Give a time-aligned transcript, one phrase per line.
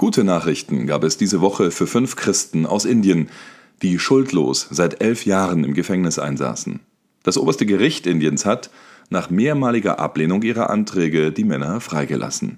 [0.00, 3.28] Gute Nachrichten gab es diese Woche für fünf Christen aus Indien,
[3.82, 6.80] die schuldlos seit elf Jahren im Gefängnis einsaßen.
[7.22, 8.70] Das oberste Gericht Indiens hat,
[9.10, 12.56] nach mehrmaliger Ablehnung ihrer Anträge, die Männer freigelassen.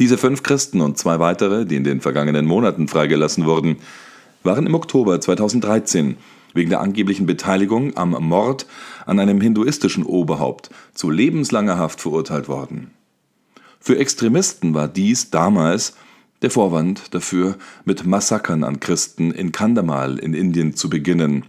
[0.00, 3.76] Diese fünf Christen und zwei weitere, die in den vergangenen Monaten freigelassen wurden,
[4.42, 6.16] waren im Oktober 2013
[6.52, 8.66] wegen der angeblichen Beteiligung am Mord
[9.06, 12.90] an einem hinduistischen Oberhaupt zu lebenslanger Haft verurteilt worden.
[13.86, 15.94] Für Extremisten war dies damals
[16.42, 21.44] der Vorwand dafür, mit Massakern an Christen in Kandamal in Indien zu beginnen.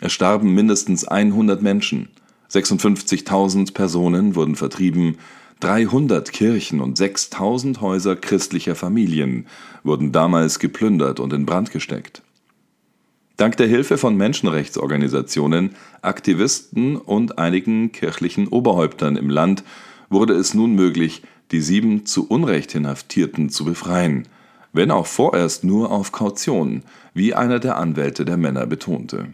[0.00, 2.08] Es starben mindestens 100 Menschen,
[2.50, 5.18] 56.000 Personen wurden vertrieben,
[5.60, 9.46] 300 Kirchen und 6000 Häuser christlicher Familien
[9.84, 12.22] wurden damals geplündert und in Brand gesteckt.
[13.36, 19.62] Dank der Hilfe von Menschenrechtsorganisationen, Aktivisten und einigen kirchlichen Oberhäuptern im Land
[20.08, 24.28] wurde es nun möglich, die sieben zu Unrecht Inhaftierten zu befreien,
[24.72, 26.82] wenn auch vorerst nur auf Kaution,
[27.14, 29.28] wie einer der Anwälte der Männer betonte.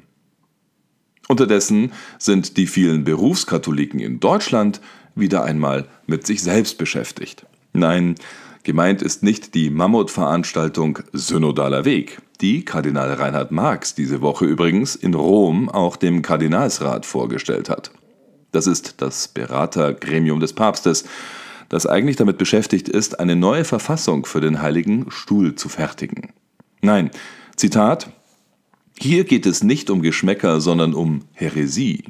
[1.29, 4.81] Unterdessen sind die vielen Berufskatholiken in Deutschland
[5.15, 7.47] wieder einmal mit sich selbst beschäftigt.
[7.73, 8.15] Nein,
[8.63, 15.15] gemeint ist nicht die Mammutveranstaltung Synodaler Weg, die Kardinal Reinhard Marx diese Woche übrigens in
[15.15, 17.91] Rom auch dem Kardinalsrat vorgestellt hat.
[18.53, 21.05] Das ist das Beratergremium des Papstes,
[21.69, 26.33] das eigentlich damit beschäftigt ist, eine neue Verfassung für den Heiligen Stuhl zu fertigen.
[26.81, 27.11] Nein,
[27.57, 28.11] Zitat,
[28.99, 32.05] hier geht es nicht um Geschmäcker, sondern um Häresie.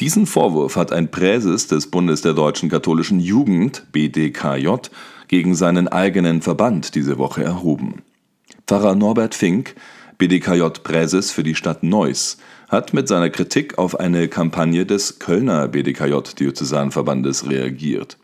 [0.00, 4.68] Diesen Vorwurf hat ein Präses des Bundes der deutschen katholischen Jugend, BDKJ,
[5.28, 8.02] gegen seinen eigenen Verband diese Woche erhoben.
[8.66, 9.74] Pfarrer Norbert Fink,
[10.18, 17.48] BDKJ-Präses für die Stadt Neuss, hat mit seiner Kritik auf eine Kampagne des Kölner BDKJ-Diözesanverbandes
[17.48, 18.18] reagiert.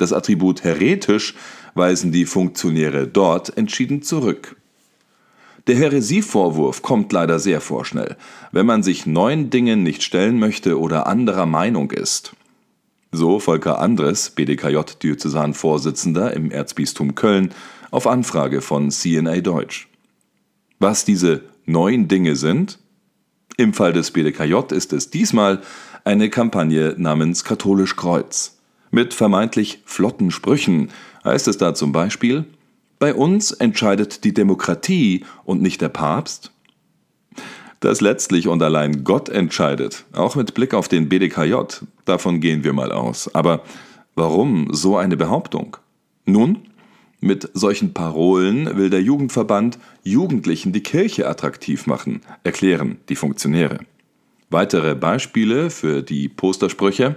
[0.00, 1.34] Das Attribut heretisch
[1.74, 4.56] weisen die Funktionäre dort entschieden zurück.
[5.66, 8.16] Der Häresievorwurf kommt leider sehr vorschnell,
[8.50, 12.32] wenn man sich neuen Dingen nicht stellen möchte oder anderer Meinung ist.
[13.12, 17.52] So Volker Andres, BDKJ-Diözesan-Vorsitzender im Erzbistum Köln,
[17.90, 19.86] auf Anfrage von CNA Deutsch.
[20.78, 22.78] Was diese neuen Dinge sind?
[23.58, 25.60] Im Fall des BDKJ ist es diesmal
[26.04, 28.59] eine Kampagne namens Katholisch Kreuz.
[28.90, 30.90] Mit vermeintlich flotten Sprüchen
[31.24, 32.44] heißt es da zum Beispiel,
[32.98, 36.52] bei uns entscheidet die Demokratie und nicht der Papst.
[37.80, 41.54] Dass letztlich und allein Gott entscheidet, auch mit Blick auf den BDKJ,
[42.04, 43.34] davon gehen wir mal aus.
[43.34, 43.62] Aber
[44.14, 45.78] warum so eine Behauptung?
[46.26, 46.58] Nun,
[47.20, 53.78] mit solchen Parolen will der Jugendverband Jugendlichen die Kirche attraktiv machen, erklären die Funktionäre.
[54.50, 57.16] Weitere Beispiele für die Postersprüche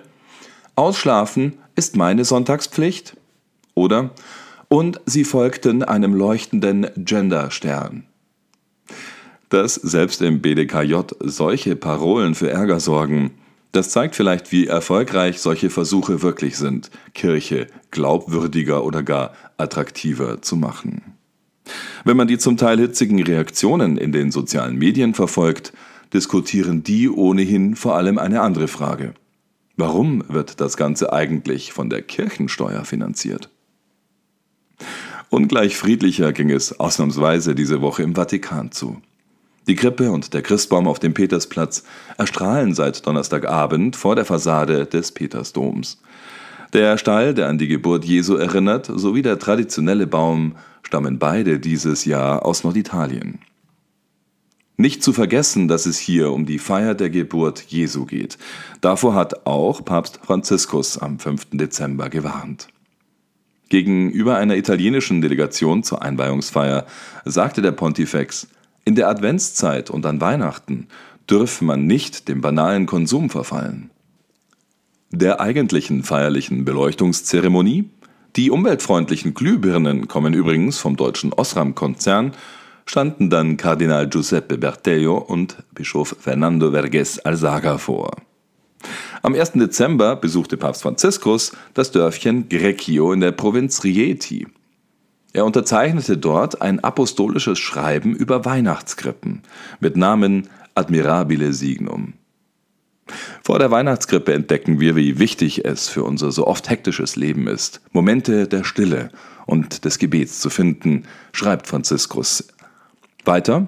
[0.75, 3.15] Ausschlafen ist meine Sonntagspflicht
[3.75, 4.11] oder
[4.69, 8.05] und sie folgten einem leuchtenden Genderstern.
[9.49, 13.31] Dass selbst im BDKJ solche Parolen für Ärger sorgen,
[13.71, 20.55] das zeigt vielleicht, wie erfolgreich solche Versuche wirklich sind, Kirche glaubwürdiger oder gar attraktiver zu
[20.55, 21.03] machen.
[22.03, 25.71] Wenn man die zum Teil hitzigen Reaktionen in den sozialen Medien verfolgt,
[26.13, 29.13] diskutieren die ohnehin vor allem eine andere Frage.
[29.75, 33.49] Warum wird das Ganze eigentlich von der Kirchensteuer finanziert?
[35.29, 39.01] Ungleich friedlicher ging es ausnahmsweise diese Woche im Vatikan zu.
[39.65, 41.85] Die Krippe und der Christbaum auf dem Petersplatz
[42.17, 46.01] erstrahlen seit Donnerstagabend vor der Fassade des Petersdoms.
[46.73, 52.05] Der Stall, der an die Geburt Jesu erinnert, sowie der traditionelle Baum stammen beide dieses
[52.05, 53.39] Jahr aus Norditalien.
[54.75, 58.37] Nicht zu vergessen, dass es hier um die Feier der Geburt Jesu geht.
[58.81, 61.47] Davor hat auch Papst Franziskus am 5.
[61.51, 62.67] Dezember gewarnt.
[63.69, 66.85] Gegenüber einer italienischen Delegation zur Einweihungsfeier
[67.25, 68.47] sagte der Pontifex,
[68.85, 70.87] in der Adventszeit und an Weihnachten
[71.29, 73.91] dürfe man nicht dem banalen Konsum verfallen.
[75.11, 77.89] Der eigentlichen feierlichen Beleuchtungszeremonie,
[78.35, 82.33] die umweltfreundlichen Glühbirnen kommen übrigens vom deutschen Osram-Konzern,
[82.85, 88.11] standen dann Kardinal Giuseppe Bertellio und Bischof Fernando Verges Alsaga vor.
[89.21, 89.53] Am 1.
[89.53, 94.47] Dezember besuchte Papst Franziskus das Dörfchen Grecchio in der Provinz Rieti.
[95.31, 99.41] Er unterzeichnete dort ein apostolisches Schreiben über Weihnachtskrippen
[99.79, 102.13] mit Namen Admirabile Signum.
[103.43, 107.81] Vor der Weihnachtskrippe entdecken wir, wie wichtig es für unser so oft hektisches Leben ist,
[107.91, 109.09] Momente der Stille
[109.45, 111.03] und des Gebets zu finden,
[111.33, 112.47] schreibt Franziskus
[113.25, 113.67] weiter,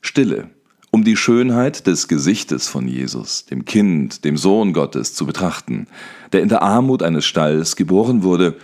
[0.00, 0.50] Stille,
[0.90, 5.86] um die Schönheit des Gesichtes von Jesus, dem Kind, dem Sohn Gottes, zu betrachten,
[6.32, 8.56] der in der Armut eines Stalls geboren wurde,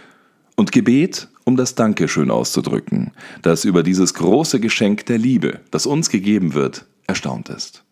[0.57, 3.13] und Gebet, um das Dankeschön auszudrücken,
[3.43, 7.85] das über dieses große Geschenk der Liebe, das uns gegeben wird, erstaunt ist.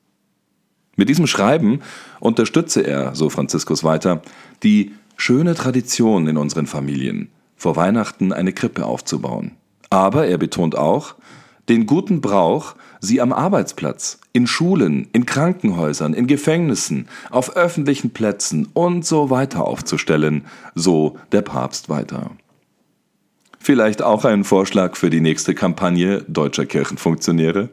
[0.97, 1.81] Mit diesem Schreiben
[2.19, 4.21] unterstütze er, so Franziskus weiter,
[4.65, 9.53] die schöne Tradition in unseren Familien, vor Weihnachten eine Krippe aufzubauen.
[9.91, 11.15] Aber er betont auch,
[11.69, 18.69] den guten Brauch, sie am Arbeitsplatz, in Schulen, in Krankenhäusern, in Gefängnissen, auf öffentlichen Plätzen
[18.73, 22.31] und so weiter aufzustellen, so der Papst weiter.
[23.59, 27.71] Vielleicht auch ein Vorschlag für die nächste Kampagne deutscher Kirchenfunktionäre?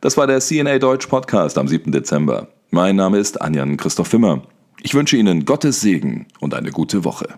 [0.00, 1.92] Das war der CNA Deutsch Podcast am 7.
[1.92, 2.48] Dezember.
[2.70, 4.42] Mein Name ist Anjan Christoph Wimmer.
[4.82, 7.28] Ich wünsche Ihnen Gottes Segen und eine gute Woche.